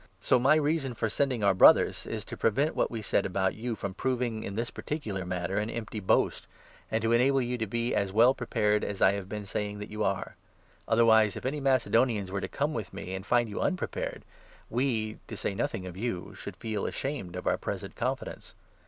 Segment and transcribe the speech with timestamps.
[0.19, 3.53] So my 3 reason for sending our Brothers is to prevent what we said about
[3.53, 6.47] you from proving, in this particular matter, an empty boast,
[6.89, 9.91] and to enable you to be as well prepared as I have been saying that
[9.91, 10.35] you are.
[10.87, 14.23] Otherwise, if any Mace 4 donians were to come with me, and find you unprepared,
[14.71, 18.55] we— to say nothing of you— should feel ashamed of our present confidence.